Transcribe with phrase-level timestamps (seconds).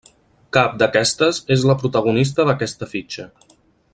[0.57, 3.31] Cap d'aquestes és la protagonista d'aquesta fitxa.